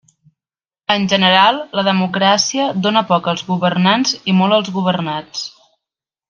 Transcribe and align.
En 0.93 1.03
general, 1.11 1.59
la 1.79 1.83
democràcia 1.89 2.65
dóna 2.87 3.05
poc 3.13 3.29
als 3.33 3.45
governants 3.53 4.15
i 4.33 4.37
molt 4.41 4.59
als 4.59 4.73
governats. 4.81 5.47